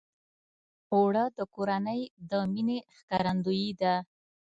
اوړه 0.93 1.23
د 1.37 1.39
کورنۍ 1.55 2.01
د 2.29 2.31
مینې 2.53 2.77
ښکارندویي 2.95 3.71
ده 3.81 3.93